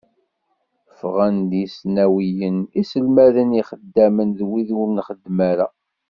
Ffɣen-d 0.99 1.51
yisnawiyen, 1.59 2.57
iselmaden, 2.81 3.57
ixeddamen 3.61 4.29
d 4.37 4.39
wid 4.49 4.69
ur 4.79 4.87
nxeddem 4.89 5.37
ara. 5.51 5.67